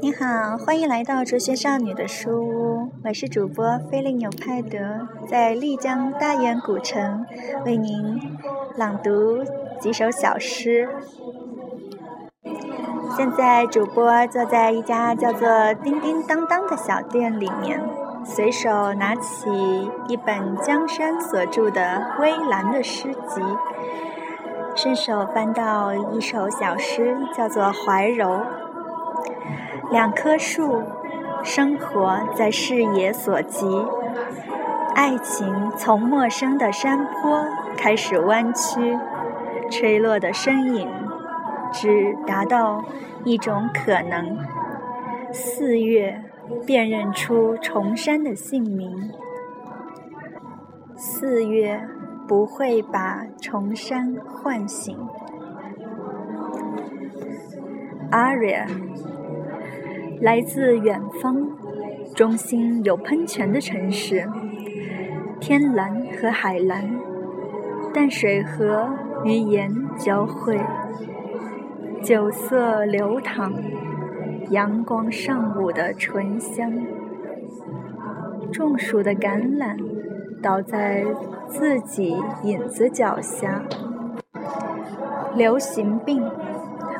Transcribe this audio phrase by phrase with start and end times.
[0.00, 7.24] 你好，欢迎来到哲学少女的书屋，我是主播菲利纽派德，在丽江大研古城
[7.64, 8.20] 为您
[8.76, 9.44] 朗读
[9.80, 10.88] 几首小诗。
[13.16, 17.80] 现在主播坐在一家叫做“叮叮当当”的小店里面，
[18.24, 23.40] 随手拿起一本江山所著的微澜的诗集，
[24.74, 28.28] 顺手翻到一首小诗，叫做《怀柔》。
[29.90, 30.82] 两棵树，
[31.42, 33.66] 生活在视野所及，
[34.94, 37.44] 爱情从陌生的山坡
[37.76, 38.98] 开始弯曲，
[39.70, 40.88] 吹落的身影
[41.72, 42.84] 只达到
[43.24, 44.38] 一种可能。
[45.32, 46.22] 四月
[46.66, 49.10] 辨认出重山的姓名，
[50.96, 51.88] 四月
[52.28, 54.96] 不会把重山唤醒。
[58.10, 58.66] Aria。
[60.22, 61.48] 来自远方，
[62.14, 64.24] 中心有喷泉的城市，
[65.40, 66.88] 天蓝和海蓝，
[67.92, 68.88] 淡水河
[69.24, 70.60] 与盐交汇，
[72.04, 73.52] 酒色流淌，
[74.50, 76.72] 阳光上午的醇香，
[78.52, 79.76] 中暑的橄榄
[80.40, 81.04] 倒在
[81.48, 83.60] 自己影子脚下，
[85.34, 86.22] 流行病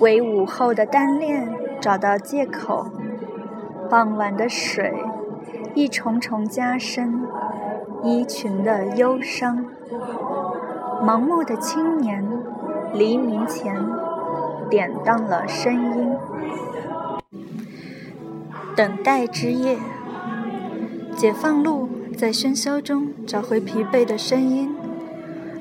[0.00, 1.48] 为午后的单恋
[1.80, 2.84] 找到借口。
[3.94, 4.92] 傍晚的水，
[5.72, 7.22] 一重重加深
[8.02, 9.66] 衣裙的忧伤。
[11.00, 12.28] 盲目的青年，
[12.92, 13.72] 黎明前
[14.68, 16.16] 典当了声音。
[18.74, 19.78] 等待之夜，
[21.14, 24.74] 解放路在喧嚣中找回疲惫的声音。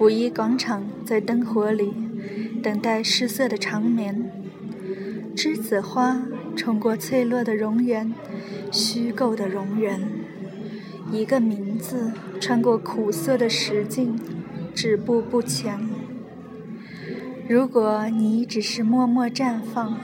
[0.00, 1.94] 五一广场在灯火里
[2.60, 4.28] 等待失色的长眠。
[5.36, 6.22] 栀子花。
[6.56, 8.12] 冲过脆弱的容颜，
[8.72, 10.00] 虚构的容颜，
[11.12, 14.18] 一个名字穿过苦涩的实境，
[14.74, 15.78] 止步不前。
[17.48, 19.98] 如果你只是默默绽放，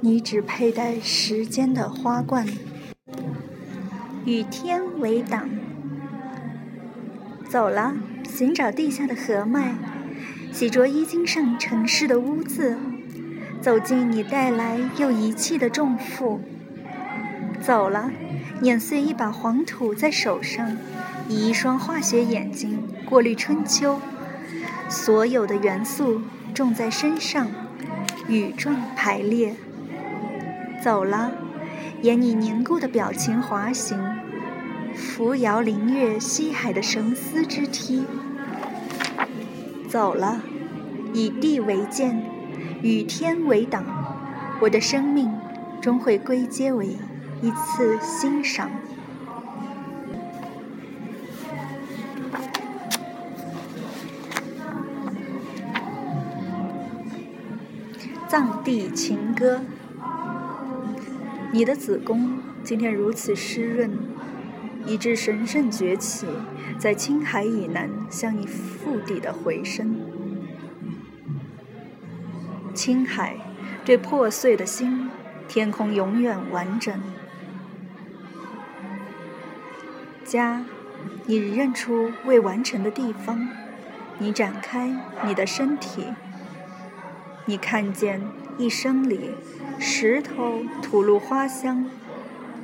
[0.00, 2.46] 你只佩戴时间的花冠，
[4.24, 5.48] 与天为党。
[7.48, 7.94] 走了，
[8.28, 9.74] 寻找地下的河脉，
[10.52, 12.76] 洗濯衣襟上城市的污渍。
[13.60, 16.40] 走进你带来又遗弃的重负，
[17.60, 18.10] 走了，
[18.60, 20.76] 碾碎一把黄土在手上，
[21.28, 24.00] 以一双化学眼睛过滤春秋，
[24.88, 26.22] 所有的元素
[26.54, 27.48] 种在身上，
[28.28, 29.56] 羽状排列。
[30.82, 31.32] 走了，
[32.02, 33.98] 沿你凝固的表情滑行，
[34.94, 38.04] 扶摇凌越西海的绳丝之梯。
[39.88, 40.40] 走了，
[41.12, 42.22] 以地为鉴。
[42.82, 43.84] 与天为党，
[44.60, 45.30] 我的生命
[45.80, 46.86] 终会归结为
[47.40, 48.70] 一次欣赏。
[58.28, 59.62] 藏地情歌，
[61.50, 63.90] 你的子宫今天如此湿润，
[64.84, 66.26] 以致神圣崛起，
[66.78, 69.97] 在青海以南向你腹地的回声。
[72.78, 73.34] 青海，
[73.84, 75.10] 这破碎的心，
[75.48, 76.94] 天空永远完整。
[80.24, 80.64] 家，
[81.26, 83.48] 你认出未完成的地方，
[84.18, 84.94] 你展开
[85.26, 86.04] 你的身体，
[87.46, 88.22] 你看见
[88.58, 89.32] 一生里
[89.80, 91.84] 石头吐露花香，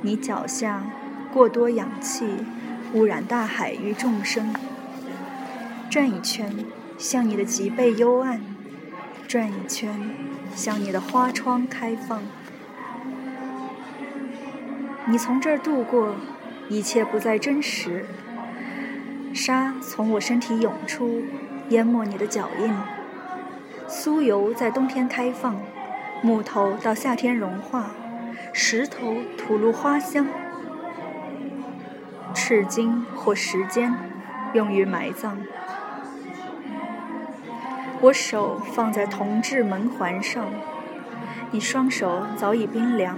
[0.01, 0.85] 你脚下
[1.33, 2.25] 过多氧气
[2.93, 4.55] 污染大海与众生。
[5.89, 6.55] 转一圈，
[6.97, 8.54] 向你的脊背幽暗。
[9.27, 9.91] 转一圈，
[10.53, 12.21] 向你的花窗开放。
[15.05, 16.15] 你从这儿度过，
[16.69, 18.05] 一切不再真实。
[19.33, 21.23] 沙从我身体涌出，
[21.69, 22.73] 淹没你的脚印。
[23.87, 25.59] 酥油在冬天开放，
[26.21, 27.91] 木头到夏天融化，
[28.53, 30.27] 石头吐露花香。
[32.33, 33.93] 赤金或时间，
[34.53, 35.37] 用于埋葬。
[38.05, 40.45] 我手放在铜制门环上，
[41.49, 43.17] 你双手早已冰凉。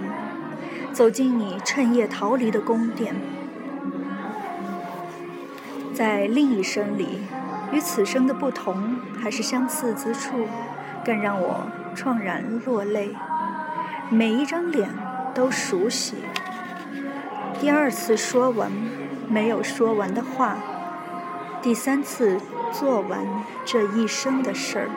[0.94, 3.14] 走进你趁夜逃离的宫殿，
[5.92, 7.20] 在另一生里，
[7.70, 10.48] 与此生的不同还是相似之处，
[11.04, 13.14] 更让我怆然落泪。
[14.08, 14.88] 每一张脸
[15.34, 16.14] 都熟悉。
[17.60, 18.72] 第二次说完
[19.28, 20.56] 没有说完的话，
[21.62, 22.40] 第三次。
[22.70, 23.26] 做完
[23.64, 24.90] 这一生的事儿，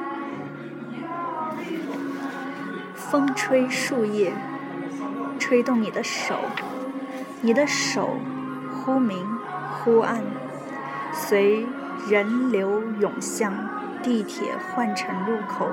[2.96, 4.34] 风吹树叶，
[5.40, 6.36] 吹动你的手，
[7.40, 8.18] 你的手
[8.70, 9.26] 忽明
[9.72, 10.22] 忽暗，
[11.14, 11.66] 随
[12.10, 13.54] 人流涌向
[14.04, 15.70] 地铁换乘入口。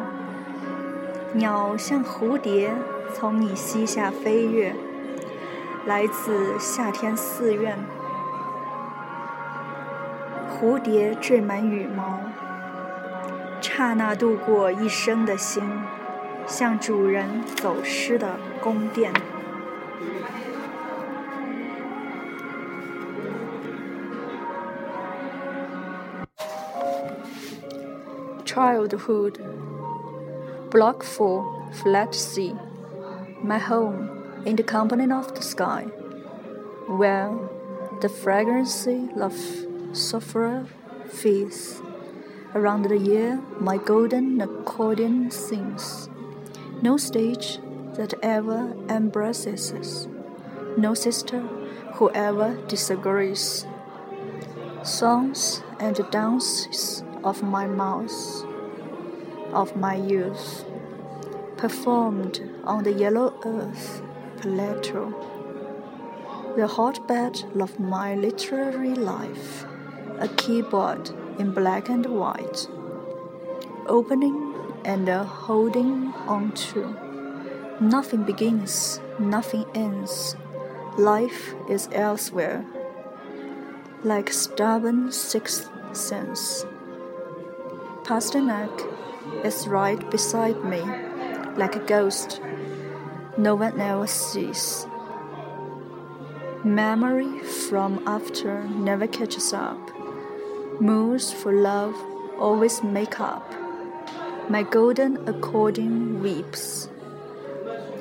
[1.32, 2.72] 鸟像蝴蝶
[3.12, 4.72] 从你膝下飞跃，
[5.84, 7.76] 来自夏天寺院。
[10.60, 12.18] 蝴蝶缀满羽毛，
[13.60, 15.62] 刹那度过一生的心，
[16.48, 19.12] 像主人走失的宫殿。
[28.44, 29.34] Childhood
[30.72, 32.56] Block 4, Flat C.
[33.44, 34.08] My home
[34.44, 35.84] in the company of the sky,
[36.88, 37.30] where
[38.00, 38.88] the fragrance
[39.20, 39.32] of
[39.92, 40.66] sulphur
[41.10, 41.82] fills.
[42.54, 46.08] Around the year, my golden accordion sings.
[46.82, 47.58] No stage
[47.94, 50.08] that ever embraces us,
[50.76, 51.40] no sister
[51.94, 53.66] who ever disagrees.
[54.82, 58.44] Songs and dances of my mouth
[59.52, 60.64] of my youth,
[61.56, 64.02] performed on the yellow earth
[64.40, 65.12] plateau,
[66.56, 69.64] the hotbed of my literary life,
[70.20, 72.68] a keyboard in black and white,
[73.86, 74.54] opening
[74.84, 76.96] and holding on to.
[77.80, 80.36] Nothing begins, nothing ends.
[80.96, 82.64] Life is elsewhere,
[84.02, 86.64] like stubborn sixth sense.
[88.02, 88.74] Pasternak
[89.44, 90.80] is right beside me,
[91.56, 92.40] like a ghost
[93.38, 94.84] no one else sees.
[96.64, 99.78] Memory from after never catches up.
[100.79, 101.95] Moods for love
[102.39, 103.43] always make up.
[104.49, 106.89] My golden accordion weeps.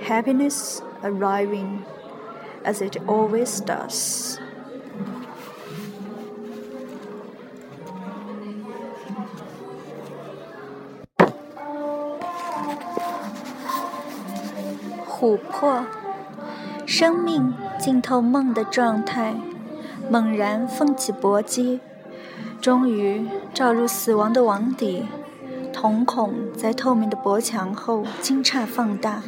[0.03, 1.85] Happiness arriving
[2.65, 4.39] as it always does.
[15.07, 15.87] 琥珀，
[16.85, 19.37] 生命浸透梦的状态，
[20.11, 21.79] 猛然奋起搏击，
[22.62, 25.06] 终于照入死亡的网底，
[25.74, 29.24] 瞳孔在透明的薄墙后惊诧放大，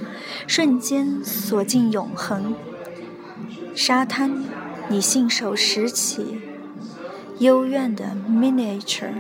[0.48, 2.56] 瞬间锁进永恒。
[3.76, 4.44] 沙滩，
[4.90, 6.42] 你信手拾起，
[7.38, 9.14] 幽怨的 miniature，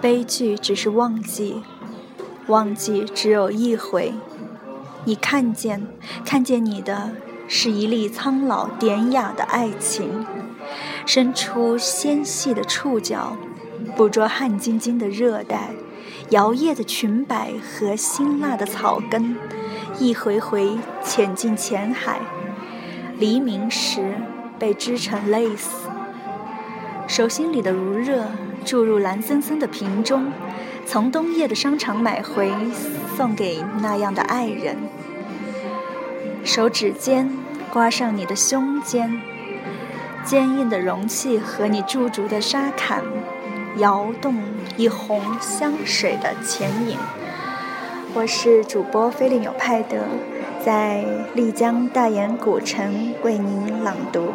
[0.00, 1.62] 悲剧只是忘记，
[2.48, 4.12] 忘记只有一回。
[5.04, 5.86] 你看见，
[6.24, 7.12] 看见你的
[7.48, 10.26] 是一粒苍老典雅的爱情，
[11.04, 13.36] 伸出纤细的触角，
[13.96, 15.70] 捕捉汗津津的热带，
[16.30, 19.36] 摇曳的裙摆和辛辣的草根，
[19.98, 22.20] 一回回潜进浅海，
[23.18, 24.14] 黎明时
[24.58, 25.88] 被织成蕾丝，
[27.06, 28.26] 手心里的如热
[28.64, 30.32] 注入蓝森森的瓶中。
[30.84, 32.52] 从冬夜的商场买回，
[33.16, 34.76] 送给那样的爱人。
[36.42, 37.30] 手指尖
[37.72, 39.20] 刮上你的胸肩，
[40.24, 43.02] 坚硬的容器和你驻足的沙坎，
[43.78, 44.36] 摇动
[44.76, 46.96] 一泓香水的浅影。
[48.14, 49.96] 我是主播菲利纽派德，
[50.64, 51.04] 在
[51.34, 54.32] 丽江大研古城为您朗读。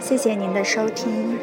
[0.00, 1.38] 谢谢您的收听。